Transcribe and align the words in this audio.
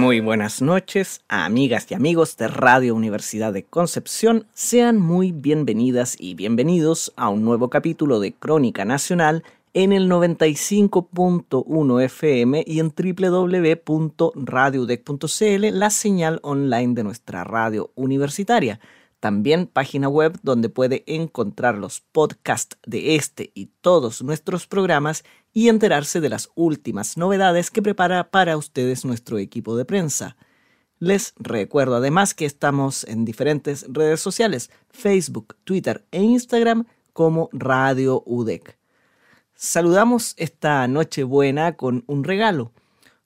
Muy 0.00 0.20
buenas 0.20 0.62
noches, 0.62 1.20
amigas 1.28 1.86
y 1.90 1.94
amigos 1.94 2.38
de 2.38 2.48
Radio 2.48 2.94
Universidad 2.94 3.52
de 3.52 3.64
Concepción. 3.64 4.46
Sean 4.54 4.98
muy 4.98 5.30
bienvenidas 5.30 6.16
y 6.18 6.32
bienvenidos 6.32 7.12
a 7.16 7.28
un 7.28 7.44
nuevo 7.44 7.68
capítulo 7.68 8.18
de 8.18 8.32
Crónica 8.32 8.86
Nacional 8.86 9.44
en 9.74 9.92
el 9.92 10.08
95.1 10.08 12.02
FM 12.02 12.64
y 12.66 12.80
en 12.80 12.94
www.radiodec.cl, 12.96 15.78
la 15.78 15.90
señal 15.90 16.40
online 16.44 16.94
de 16.94 17.04
nuestra 17.04 17.44
radio 17.44 17.90
universitaria. 17.94 18.80
También 19.20 19.66
página 19.66 20.08
web 20.08 20.38
donde 20.42 20.70
puede 20.70 21.04
encontrar 21.06 21.76
los 21.76 22.00
podcasts 22.00 22.78
de 22.86 23.16
este 23.16 23.52
y 23.54 23.66
todos 23.82 24.22
nuestros 24.22 24.66
programas 24.66 25.24
y 25.52 25.68
enterarse 25.68 26.20
de 26.20 26.28
las 26.28 26.50
últimas 26.54 27.16
novedades 27.16 27.70
que 27.70 27.82
prepara 27.82 28.30
para 28.30 28.56
ustedes 28.56 29.04
nuestro 29.04 29.38
equipo 29.38 29.76
de 29.76 29.84
prensa. 29.84 30.36
Les 30.98 31.32
recuerdo 31.36 31.96
además 31.96 32.34
que 32.34 32.44
estamos 32.44 33.04
en 33.04 33.24
diferentes 33.24 33.86
redes 33.88 34.20
sociales, 34.20 34.70
Facebook, 34.90 35.56
Twitter 35.64 36.04
e 36.10 36.22
Instagram 36.22 36.86
como 37.12 37.48
Radio 37.52 38.22
UDEC. 38.26 38.78
Saludamos 39.54 40.34
esta 40.36 40.86
noche 40.88 41.24
buena 41.24 41.76
con 41.76 42.04
un 42.06 42.24
regalo 42.24 42.72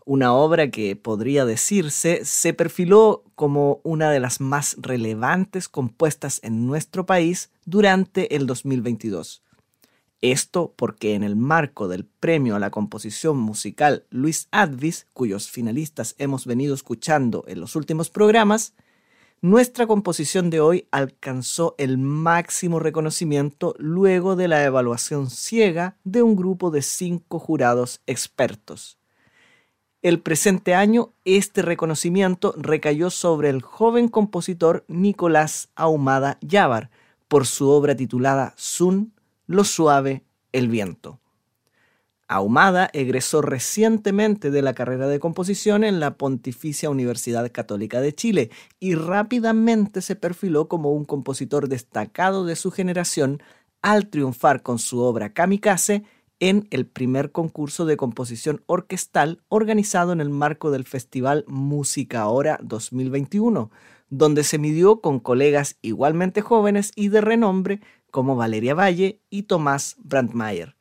una 0.05 0.34
obra 0.34 0.70
que 0.70 0.97
podría 0.97 1.44
decirse 1.44 2.25
se 2.25 2.53
perfiló 2.53 3.25
como 3.34 3.81
una 3.84 4.11
de 4.11 4.20
las 4.20 4.41
más 4.41 4.77
relevantes 4.78 5.69
compuestas 5.69 6.41
en 6.42 6.66
nuestro 6.66 7.06
país 7.06 7.50
durante 7.64 8.36
el 8.36 8.47
2022. 8.47 9.42
Esto 10.25 10.72
porque 10.75 11.12
en 11.12 11.22
el 11.22 11.36
marco 11.36 11.86
del 11.86 12.06
premio 12.06 12.56
a 12.56 12.58
la 12.58 12.70
composición 12.70 13.36
musical 13.36 14.06
Luis 14.08 14.48
Advis, 14.53 15.06
cuyos 15.12 15.50
finalistas 15.50 16.14
hemos 16.16 16.47
venido 16.47 16.75
escuchando 16.75 17.44
en 17.47 17.61
los 17.61 17.77
últimos 17.77 18.08
programas, 18.08 18.72
nuestra 19.42 19.86
composición 19.86 20.48
de 20.48 20.61
hoy 20.61 20.89
alcanzó 20.92 21.75
el 21.77 21.98
máximo 21.98 22.78
reconocimiento 22.81 23.75
luego 23.77 24.34
de 24.34 24.48
la 24.48 24.64
evaluación 24.64 25.28
ciega 25.28 25.98
de 26.05 26.22
un 26.22 26.36
grupo 26.36 26.70
de 26.70 26.81
cinco 26.81 27.38
jurados 27.38 28.00
expertos. 28.06 28.97
El 30.00 30.20
presente 30.20 30.75
año, 30.75 31.12
este 31.27 31.61
reconocimiento 31.61 32.55
recayó 32.56 33.11
sobre 33.11 33.50
el 33.50 33.61
joven 33.61 34.09
compositor 34.09 34.86
Nicolás 34.88 35.69
Ahumada 35.75 36.38
Yavar 36.41 36.88
por 37.28 37.44
su 37.47 37.69
obra 37.69 37.94
titulada 37.94 38.55
Sun, 38.56 39.13
lo 39.47 39.64
suave, 39.64 40.25
el 40.53 40.69
viento. 40.69 41.20
Ahumada 42.27 42.89
egresó 42.95 43.42
recientemente 43.42 44.50
de 44.50 44.62
la 44.62 44.73
carrera 44.73 45.06
de 45.09 45.20
composición 45.20 45.84
en 45.84 46.00
la 46.00 46.17
Pontificia 46.17 46.89
Universidad 46.89 47.50
Católica 47.53 48.00
de 48.00 48.15
Chile 48.15 48.50
y 48.81 48.95
rápidamente 48.95 50.00
se 50.00 50.17
perfiló 50.17 50.67
como 50.67 50.92
un 50.92 51.05
compositor 51.05 51.69
destacado 51.69 52.47
de 52.47 52.56
su 52.56 52.70
generación 52.70 53.43
al 53.83 54.09
triunfar 54.09 54.62
con 54.62 54.78
su 54.78 55.00
obra 55.00 55.34
Kamikaze 55.34 56.04
en 56.41 56.66
el 56.71 56.87
primer 56.87 57.31
concurso 57.31 57.84
de 57.84 57.97
composición 57.99 58.62
orquestal 58.66 59.43
organizado 59.49 60.12
en 60.12 60.21
el 60.21 60.31
marco 60.31 60.71
del 60.71 60.84
Festival 60.84 61.44
Música 61.47 62.22
Ahora 62.22 62.59
2021, 62.62 63.71
donde 64.09 64.44
se 64.44 64.59
midió 64.59 65.00
con 65.00 65.21
colegas 65.21 65.77
igualmente 65.83 66.41
jóvenes 66.41 66.93
y 66.97 67.09
de 67.09 67.21
renombre 67.21 67.81
como 68.14 68.36
Valeria 68.36 68.76
Valle 68.76 69.19
y 69.28 69.42
Tomás 69.42 69.97
Brandmeier. 69.98 70.76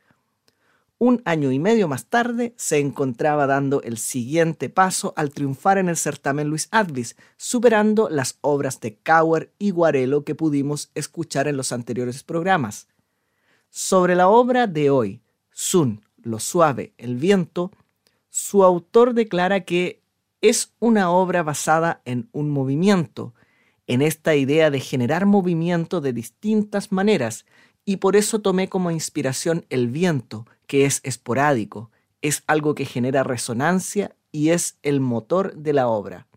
Un 1.00 1.24
año 1.26 1.52
y 1.52 1.58
medio 1.58 1.88
más 1.88 2.06
tarde 2.06 2.54
se 2.58 2.78
encontraba 2.78 3.48
dando 3.48 3.82
el 3.82 3.98
siguiente 3.98 4.70
paso 4.70 5.16
al 5.18 5.32
triunfar 5.32 5.80
en 5.80 5.90
el 5.90 5.98
certamen 5.98 6.48
Luis 6.48 6.68
Advis, 6.70 7.16
superando 7.36 8.08
las 8.08 8.38
obras 8.42 8.80
de 8.82 8.98
Cauer 8.98 9.52
y 9.58 9.72
Guarelo 9.72 10.24
que 10.24 10.36
pudimos 10.36 10.92
escuchar 10.94 11.48
en 11.48 11.58
los 11.58 11.72
anteriores 11.72 12.22
programas. 12.22 12.88
Sobre 13.72 14.14
la 14.14 14.28
obra 14.28 14.68
de 14.68 14.92
hoy, 14.92 15.24
Sun, 15.50 16.06
lo 16.22 16.38
suave, 16.38 16.94
el 17.00 17.16
viento, 17.16 17.72
su 18.30 18.64
autor 18.64 19.16
declara 19.16 19.62
que 19.62 20.04
es 20.42 20.72
una 20.78 21.10
obra 21.10 21.42
basada 21.42 22.04
en 22.06 22.30
un 22.32 22.52
movimiento, 22.52 23.34
en 23.88 24.02
esta 24.02 24.36
idea 24.36 24.72
de 24.72 24.80
generar 24.80 25.26
movimiento 25.26 26.02
de 26.02 26.14
distintas 26.14 26.92
maneras, 26.92 27.46
y 27.86 27.98
por 27.98 28.16
eso 28.16 28.40
tomé 28.40 28.70
como 28.70 28.92
inspiración 28.92 29.66
el 29.70 29.90
viento, 29.90 30.46
que 30.68 30.86
es 30.86 31.02
esporádico, 31.04 31.92
es 32.22 32.44
algo 32.48 32.76
que 32.76 32.86
genera 32.86 33.24
resonancia 33.24 34.16
y 34.32 34.50
es 34.50 34.78
el 34.82 35.02
motor 35.02 35.56
de 35.56 35.74
la 35.74 35.88
obra. 35.88 36.28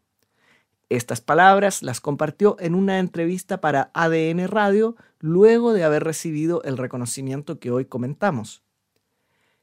Estas 0.89 1.21
palabras 1.21 1.83
las 1.83 2.01
compartió 2.01 2.57
en 2.61 2.75
una 2.75 2.99
entrevista 2.99 3.61
para 3.61 3.91
ADN 3.95 4.47
Radio 4.47 4.97
luego 5.19 5.73
de 5.73 5.85
haber 5.85 6.05
recibido 6.05 6.63
el 6.63 6.77
reconocimiento 6.77 7.59
que 7.59 7.71
hoy 7.71 7.87
comentamos. 7.87 8.63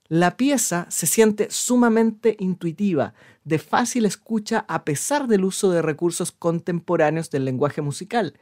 La 0.09 0.35
pieza 0.35 0.85
se 0.89 1.07
siente 1.07 1.47
sumamente 1.49 2.35
intuitiva, 2.39 3.13
de 3.45 3.57
fácil 3.57 4.05
escucha 4.05 4.65
a 4.67 4.83
pesar 4.83 5.27
del 5.27 5.45
uso 5.45 5.71
de 5.71 5.81
recursos 5.81 6.31
contemporáneos 6.31 7.29
del 7.29 7.45
lenguaje 7.45 7.81
musical. 7.81 8.33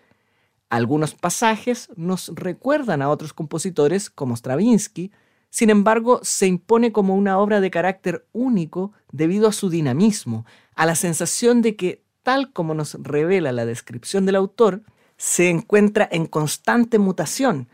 Algunos 0.70 1.14
pasajes 1.14 1.90
nos 1.96 2.32
recuerdan 2.34 3.02
a 3.02 3.10
otros 3.10 3.34
compositores 3.34 4.10
como 4.10 4.36
Stravinsky, 4.36 5.12
sin 5.50 5.70
embargo 5.70 6.22
se 6.24 6.48
impone 6.48 6.92
como 6.92 7.16
una 7.16 7.38
obra 7.38 7.60
de 7.60 7.70
carácter 7.70 8.26
único 8.32 8.94
debido 9.12 9.48
a 9.48 9.54
su 9.54 9.70
dinamismo, 9.70 10.46
a 10.76 10.86
la 10.86 10.96
sensación 10.96 11.62
de 11.62 11.76
que, 11.76 12.04
tal 12.24 12.54
como 12.54 12.74
nos 12.74 12.96
revela 13.04 13.52
la 13.52 13.66
descripción 13.66 14.26
del 14.26 14.38
autor, 14.38 14.82
se 15.18 15.50
encuentra 15.50 16.08
en 16.12 16.26
constante 16.26 16.98
mutación 16.98 17.68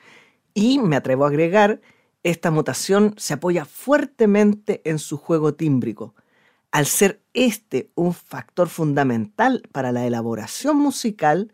y, 0.54 0.80
me 0.80 0.96
atrevo 0.96 1.24
a 1.24 1.30
agregar, 1.30 1.82
esta 2.30 2.52
mutación 2.52 3.14
se 3.18 3.36
apoya 3.36 3.64
fuertemente 3.64 4.82
en 4.84 5.00
su 5.00 5.18
juego 5.18 5.54
tímbrico, 5.54 6.14
al 6.72 6.86
ser 6.86 7.22
este 7.34 7.90
un 7.96 8.14
factor 8.14 8.68
fundamental 8.68 9.64
para 9.72 9.94
la 9.94 10.06
elaboración 10.06 10.76
musical, 10.76 11.54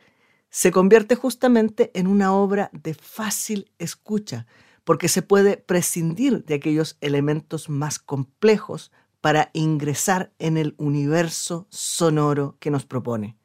se 0.49 0.71
convierte 0.71 1.15
justamente 1.15 1.91
en 1.93 2.07
una 2.07 2.33
obra 2.33 2.71
de 2.73 2.95
fácil 2.95 3.71
escucha, 3.77 4.47
porque 4.83 5.09
se 5.09 5.21
puede 5.21 5.57
prescindir 5.57 6.43
de 6.43 6.55
aquellos 6.55 6.97
elementos 7.01 7.69
más 7.69 7.99
complejos 7.99 8.91
para 9.21 9.51
ingresar 9.53 10.33
en 10.39 10.57
el 10.57 10.73
universo 10.77 11.67
sonoro 11.69 12.57
que 12.59 12.71
nos 12.71 12.85
propone. 12.85 13.37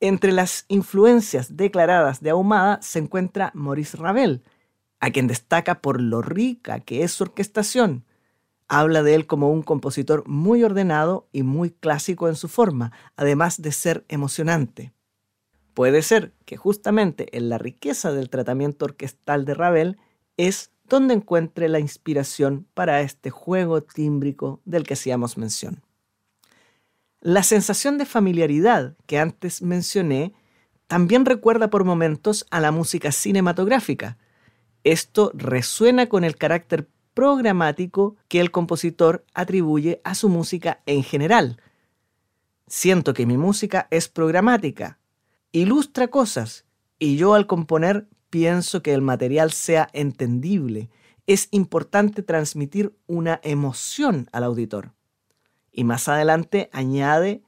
Entre 0.00 0.32
las 0.32 0.64
influencias 0.68 1.56
declaradas 1.56 2.22
de 2.22 2.30
Ahumada 2.30 2.80
se 2.80 2.98
encuentra 2.98 3.52
Maurice 3.54 3.98
Ravel, 3.98 4.42
a 5.02 5.10
quien 5.10 5.26
destaca 5.26 5.82
por 5.82 6.00
lo 6.00 6.22
rica 6.22 6.78
que 6.78 7.02
es 7.02 7.10
su 7.10 7.24
orquestación. 7.24 8.04
Habla 8.68 9.02
de 9.02 9.16
él 9.16 9.26
como 9.26 9.50
un 9.50 9.62
compositor 9.62 10.22
muy 10.28 10.62
ordenado 10.62 11.28
y 11.32 11.42
muy 11.42 11.70
clásico 11.70 12.28
en 12.28 12.36
su 12.36 12.46
forma, 12.46 12.92
además 13.16 13.60
de 13.60 13.72
ser 13.72 14.04
emocionante. 14.08 14.92
Puede 15.74 16.02
ser 16.02 16.32
que 16.44 16.56
justamente 16.56 17.36
en 17.36 17.48
la 17.48 17.58
riqueza 17.58 18.12
del 18.12 18.30
tratamiento 18.30 18.84
orquestal 18.84 19.44
de 19.44 19.54
Ravel 19.54 19.98
es 20.36 20.70
donde 20.88 21.14
encuentre 21.14 21.68
la 21.68 21.80
inspiración 21.80 22.68
para 22.72 23.00
este 23.00 23.30
juego 23.30 23.82
tímbrico 23.82 24.60
del 24.64 24.84
que 24.84 24.94
hacíamos 24.94 25.36
mención. 25.36 25.82
La 27.20 27.42
sensación 27.42 27.98
de 27.98 28.06
familiaridad 28.06 28.94
que 29.06 29.18
antes 29.18 29.62
mencioné 29.62 30.32
también 30.86 31.24
recuerda 31.24 31.70
por 31.70 31.82
momentos 31.82 32.46
a 32.50 32.60
la 32.60 32.70
música 32.70 33.10
cinematográfica, 33.10 34.18
esto 34.84 35.30
resuena 35.34 36.08
con 36.08 36.24
el 36.24 36.36
carácter 36.36 36.88
programático 37.14 38.16
que 38.28 38.40
el 38.40 38.50
compositor 38.50 39.24
atribuye 39.34 40.00
a 40.04 40.14
su 40.14 40.28
música 40.28 40.82
en 40.86 41.02
general. 41.02 41.60
Siento 42.66 43.14
que 43.14 43.26
mi 43.26 43.36
música 43.36 43.86
es 43.90 44.08
programática, 44.08 44.98
ilustra 45.52 46.08
cosas, 46.08 46.64
y 46.98 47.16
yo 47.16 47.34
al 47.34 47.46
componer 47.46 48.08
pienso 48.30 48.82
que 48.82 48.94
el 48.94 49.02
material 49.02 49.52
sea 49.52 49.88
entendible. 49.92 50.90
Es 51.26 51.48
importante 51.50 52.22
transmitir 52.22 52.96
una 53.06 53.40
emoción 53.42 54.28
al 54.32 54.44
auditor. 54.44 54.94
Y 55.70 55.84
más 55.84 56.08
adelante 56.08 56.70
añade 56.72 57.42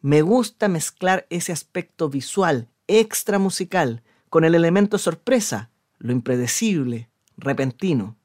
Me 0.00 0.22
gusta 0.22 0.68
mezclar 0.68 1.26
ese 1.30 1.52
aspecto 1.52 2.08
visual, 2.08 2.68
extra 2.86 3.38
musical, 3.38 4.02
con 4.28 4.44
el 4.44 4.54
elemento 4.54 4.98
sorpresa, 4.98 5.70
lo 5.98 6.12
impredecible, 6.12 7.10
repentino. 7.36 8.16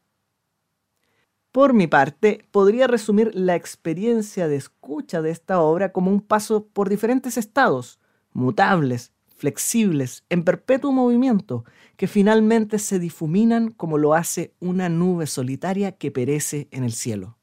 Por 1.51 1.73
mi 1.73 1.87
parte, 1.87 2.45
podría 2.51 2.87
resumir 2.87 3.31
la 3.33 3.55
experiencia 3.55 4.47
de 4.47 4.55
escucha 4.55 5.21
de 5.21 5.31
esta 5.31 5.59
obra 5.59 5.91
como 5.91 6.09
un 6.09 6.21
paso 6.21 6.65
por 6.67 6.87
diferentes 6.87 7.37
estados, 7.37 7.99
mutables, 8.31 9.11
flexibles, 9.35 10.23
en 10.29 10.43
perpetuo 10.43 10.91
movimiento, 10.91 11.65
que 11.97 12.07
finalmente 12.07 12.79
se 12.79 12.99
difuminan 12.99 13.71
como 13.71 13.97
lo 13.97 14.13
hace 14.13 14.53
una 14.59 14.87
nube 14.87 15.27
solitaria 15.27 15.91
que 15.91 16.11
perece 16.11 16.67
en 16.71 16.83
el 16.83 16.93
cielo. 16.93 17.37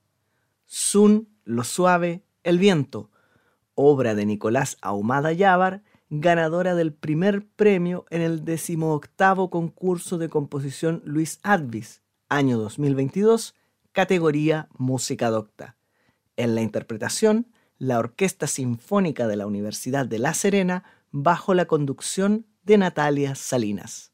Sun, 0.65 1.29
lo 1.45 1.65
suave, 1.65 2.23
el 2.45 2.59
viento, 2.59 3.11
obra 3.75 4.15
de 4.15 4.27
Nicolás 4.27 4.77
Ahumada 4.81 5.33
Yávar, 5.33 5.83
ganadora 6.11 6.75
del 6.75 6.93
primer 6.93 7.47
premio 7.47 8.07
en 8.11 8.23
el 8.23 8.45
decimoctavo 8.45 9.51
concurso 9.51 10.19
de 10.19 10.29
composición 10.29 11.03
Luis 11.05 11.39
Advis, 11.43 12.03
año 12.29 12.59
2022, 12.59 13.55
categoría 13.93 14.69
Música 14.77 15.31
Docta. 15.31 15.77
En 16.37 16.55
la 16.55 16.63
interpretación, 16.63 17.49
la 17.79 17.99
Orquesta 17.99 18.47
Sinfónica 18.47 19.27
de 19.27 19.37
la 19.37 19.47
Universidad 19.47 20.07
de 20.07 20.19
La 20.19 20.35
Serena 20.35 20.85
bajo 21.11 21.55
la 21.55 21.67
conducción 21.67 22.47
de 22.63 22.79
Natalia 22.79 23.35
Salinas. 23.35 24.13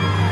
Bye. 0.00 0.31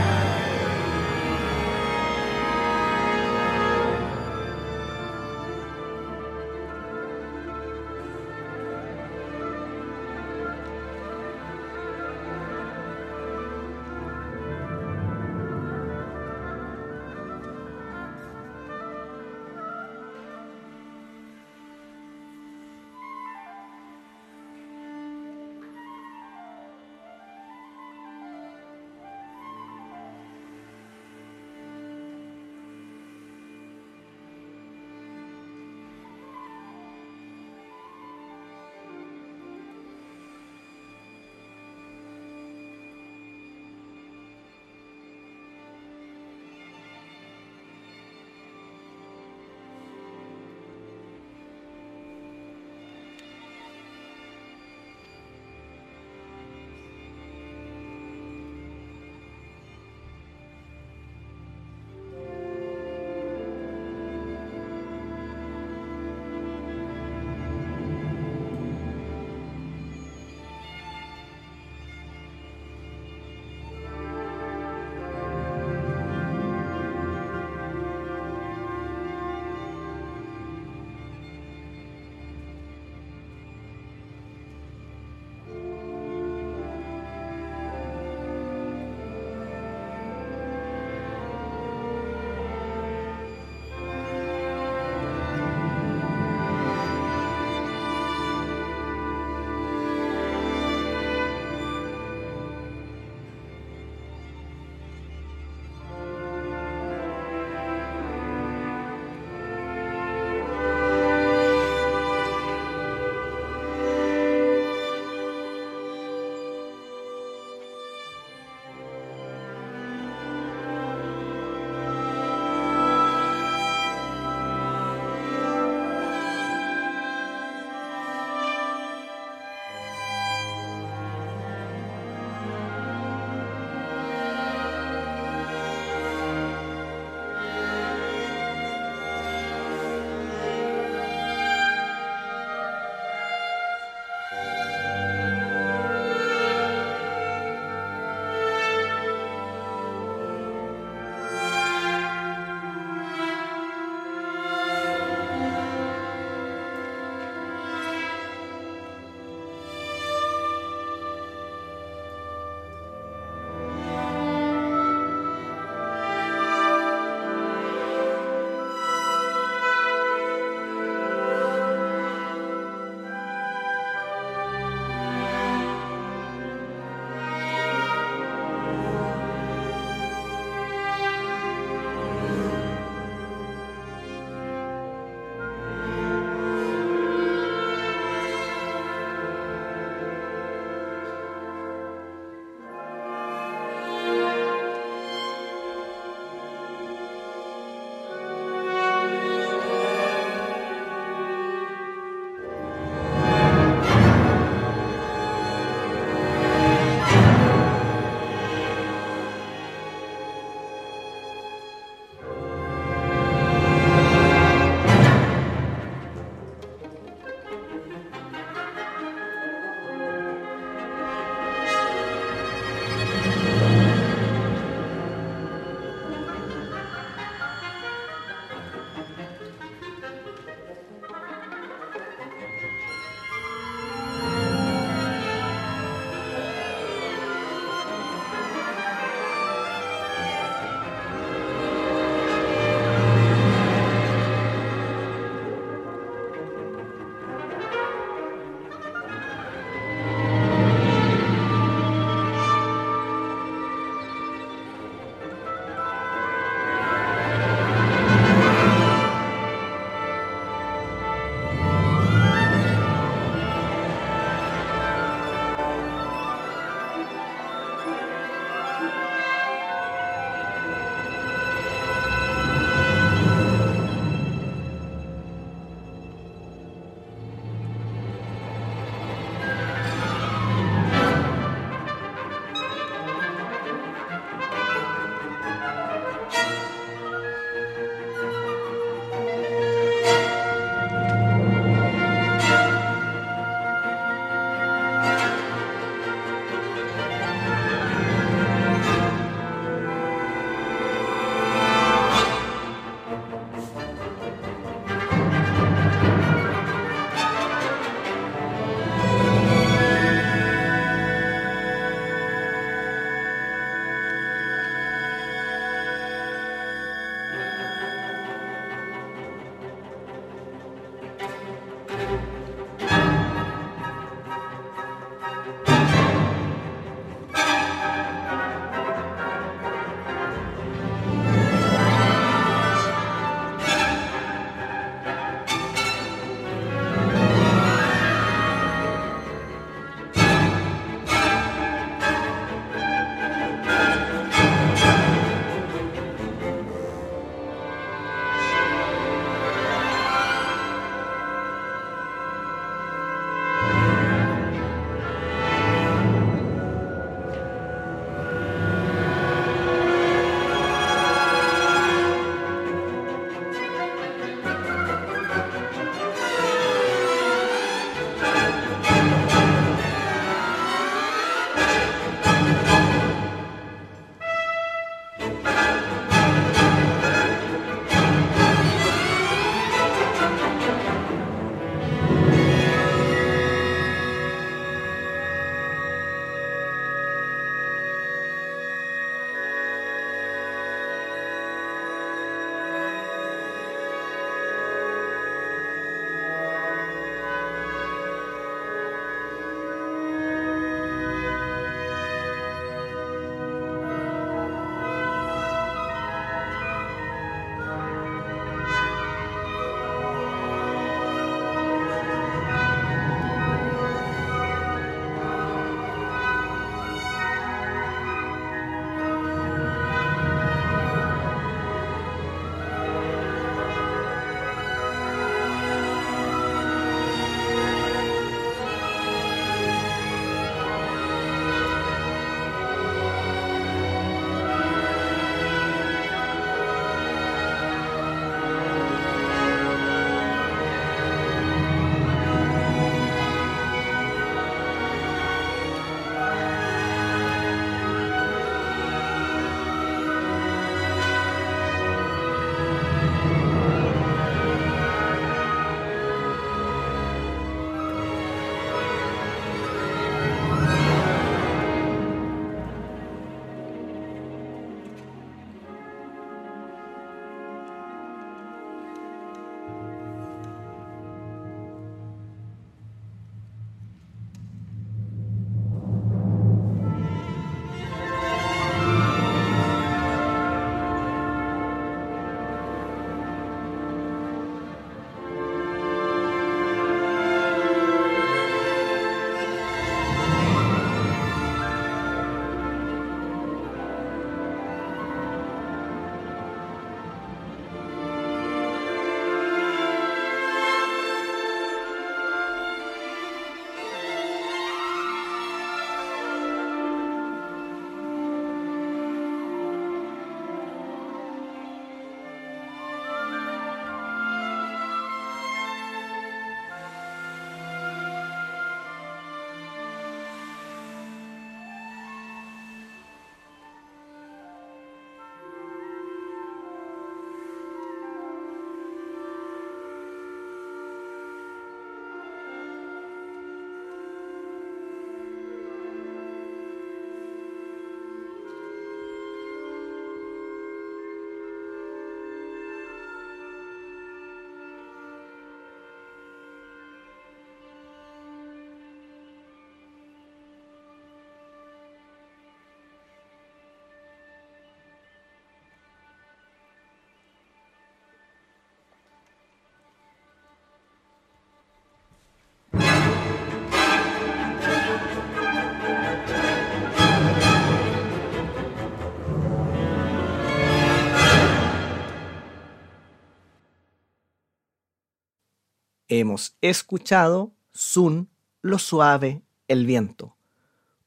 Hemos 576.12 576.56
escuchado 576.60 577.52
Sun, 577.72 578.30
lo 578.62 578.80
suave, 578.80 579.42
el 579.68 579.86
viento, 579.86 580.34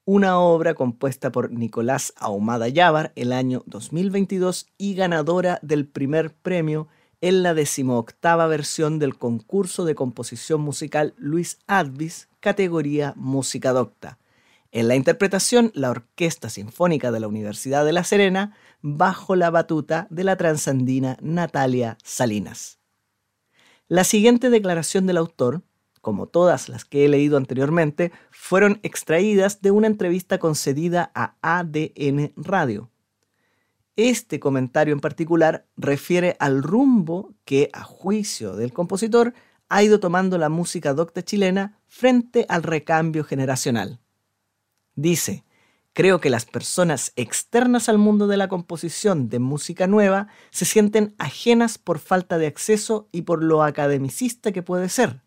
una 0.05 0.39
obra 0.39 0.75
compuesta 0.75 1.29
por 1.29 1.51
Nicolás 1.51 2.13
Ahumada 2.15 2.69
Yávar 2.69 3.11
el 3.17 3.33
año 3.33 3.63
2022 3.65 4.67
y 4.77 4.95
ganadora 4.95 5.59
del 5.61 5.85
primer 5.87 6.33
premio 6.33 6.87
en 7.19 7.43
la 7.43 7.53
decimoctava 7.53 8.47
versión 8.47 8.97
del 8.97 9.17
concurso 9.17 9.83
de 9.83 9.93
composición 9.93 10.61
musical 10.61 11.13
Luis 11.17 11.59
Advis, 11.67 12.29
categoría 12.39 13.11
Música 13.17 13.73
Docta. 13.73 14.19
En 14.71 14.87
la 14.87 14.95
interpretación, 14.95 15.73
la 15.75 15.89
Orquesta 15.89 16.49
Sinfónica 16.49 17.11
de 17.11 17.19
la 17.19 17.27
Universidad 17.27 17.83
de 17.83 17.91
La 17.91 18.05
Serena, 18.05 18.55
bajo 18.81 19.35
la 19.35 19.49
batuta 19.49 20.07
de 20.09 20.23
la 20.23 20.37
transandina 20.37 21.17
Natalia 21.21 21.97
Salinas. 22.05 22.79
La 23.93 24.03
siguiente 24.03 24.49
declaración 24.49 25.05
del 25.05 25.17
autor, 25.17 25.61
como 26.01 26.25
todas 26.25 26.67
las 26.67 26.83
que 26.83 27.05
he 27.05 27.07
leído 27.07 27.37
anteriormente, 27.37 28.11
fueron 28.31 28.79
extraídas 28.81 29.61
de 29.61 29.69
una 29.69 29.85
entrevista 29.85 30.39
concedida 30.39 31.11
a 31.13 31.35
ADN 31.43 32.33
Radio. 32.35 32.89
Este 33.95 34.39
comentario 34.39 34.95
en 34.95 34.99
particular 34.99 35.67
refiere 35.77 36.35
al 36.39 36.63
rumbo 36.63 37.35
que, 37.45 37.69
a 37.71 37.83
juicio 37.83 38.55
del 38.55 38.73
compositor, 38.73 39.35
ha 39.69 39.83
ido 39.83 39.99
tomando 39.99 40.39
la 40.39 40.49
música 40.49 40.95
docta 40.95 41.21
chilena 41.21 41.77
frente 41.85 42.47
al 42.49 42.63
recambio 42.63 43.23
generacional. 43.23 43.99
Dice, 44.95 45.43
Creo 45.93 46.19
que 46.19 46.31
las 46.31 46.45
personas 46.45 47.13
externas 47.15 47.87
al 47.87 47.99
mundo 47.99 48.25
de 48.25 48.35
la 48.35 48.47
composición 48.47 49.29
de 49.29 49.37
música 49.37 49.85
nueva 49.85 50.27
se 50.49 50.65
sienten 50.65 51.13
ajenas 51.19 51.77
por 51.77 51.99
falta 51.99 52.39
de 52.39 52.47
acceso 52.47 53.07
y 53.11 53.21
por 53.21 53.43
lo 53.43 53.61
academicista 53.61 54.51
que 54.51 54.63
puede 54.63 54.89
ser. 54.89 55.21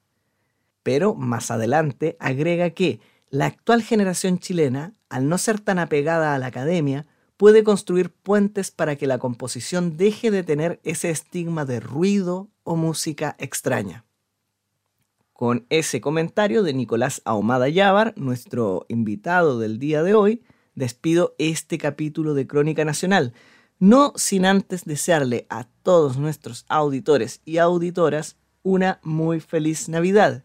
Pero 0.82 1.14
más 1.14 1.52
adelante 1.52 2.16
agrega 2.18 2.70
que 2.70 3.00
la 3.30 3.46
actual 3.46 3.82
generación 3.82 4.38
chilena, 4.40 4.92
al 5.08 5.28
no 5.28 5.38
ser 5.38 5.60
tan 5.60 5.78
apegada 5.78 6.34
a 6.34 6.38
la 6.38 6.46
academia, 6.46 7.06
puede 7.36 7.62
construir 7.62 8.10
puentes 8.10 8.72
para 8.72 8.96
que 8.96 9.06
la 9.06 9.18
composición 9.18 9.96
deje 9.96 10.32
de 10.32 10.42
tener 10.42 10.80
ese 10.82 11.10
estigma 11.10 11.64
de 11.64 11.78
ruido 11.78 12.48
o 12.64 12.74
música 12.74 13.36
extraña. 13.38 14.04
Con 15.32 15.66
ese 15.68 16.00
comentario 16.00 16.64
de 16.64 16.72
Nicolás 16.72 17.22
Ahumada 17.24 17.68
Yávar, 17.68 18.14
nuestro 18.16 18.86
invitado 18.88 19.60
del 19.60 19.78
día 19.78 20.02
de 20.02 20.14
hoy, 20.14 20.42
despido 20.76 21.34
este 21.38 21.78
capítulo 21.78 22.34
de 22.34 22.46
Crónica 22.46 22.84
Nacional, 22.84 23.32
no 23.80 24.12
sin 24.14 24.46
antes 24.46 24.84
desearle 24.84 25.46
a 25.50 25.64
todos 25.82 26.16
nuestros 26.16 26.64
auditores 26.68 27.40
y 27.44 27.58
auditoras 27.58 28.36
una 28.62 29.00
muy 29.02 29.40
feliz 29.40 29.88
Navidad. 29.88 30.44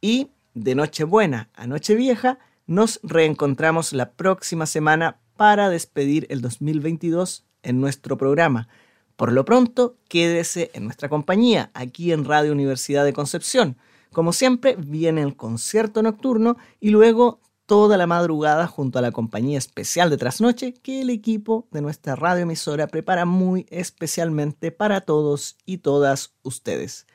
Y 0.00 0.30
de 0.54 0.74
Nochebuena 0.74 1.50
a 1.54 1.66
Nochevieja 1.66 2.38
nos 2.66 3.00
reencontramos 3.02 3.92
la 3.92 4.12
próxima 4.12 4.66
semana 4.66 5.20
para 5.36 5.68
despedir 5.68 6.26
el 6.30 6.40
2022 6.40 7.44
en 7.62 7.80
nuestro 7.80 8.16
programa. 8.16 8.68
Por 9.16 9.32
lo 9.32 9.44
pronto, 9.44 9.96
quédese 10.08 10.70
en 10.74 10.84
nuestra 10.84 11.08
compañía 11.08 11.70
aquí 11.74 12.12
en 12.12 12.24
Radio 12.24 12.52
Universidad 12.52 13.04
de 13.04 13.12
Concepción. 13.12 13.76
Como 14.12 14.32
siempre, 14.32 14.76
viene 14.76 15.22
el 15.22 15.36
concierto 15.36 16.02
nocturno 16.02 16.56
y 16.80 16.90
luego 16.90 17.40
toda 17.72 17.96
la 17.96 18.06
madrugada 18.06 18.66
junto 18.66 18.98
a 18.98 19.02
la 19.02 19.12
compañía 19.12 19.56
especial 19.56 20.10
de 20.10 20.18
Trasnoche 20.18 20.74
que 20.74 21.00
el 21.00 21.08
equipo 21.08 21.68
de 21.70 21.80
nuestra 21.80 22.14
radioemisora 22.14 22.86
prepara 22.86 23.24
muy 23.24 23.64
especialmente 23.70 24.72
para 24.72 25.00
todos 25.00 25.56
y 25.64 25.78
todas 25.78 26.34
ustedes. 26.42 27.06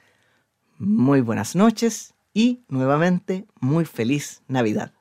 Muy 0.80 1.22
buenas 1.22 1.56
noches 1.56 2.15
y 2.34 2.63
nuevamente 2.70 3.46
muy 3.62 3.86
feliz 3.86 4.41
Navidad. 4.48 4.93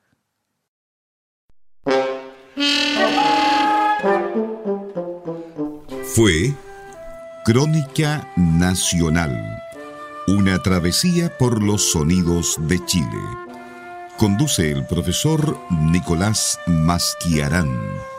Fue 6.03 6.53
Crónica 7.45 8.31
Nacional, 8.35 9.59
una 10.27 10.61
travesía 10.61 11.35
por 11.35 11.63
los 11.63 11.81
sonidos 11.81 12.59
de 12.67 12.85
Chile 12.85 13.46
Conduce 14.17 14.71
el 14.71 14.83
profesor 14.83 15.59
Nicolás 15.69 16.59
Masquiarán. 16.65 18.16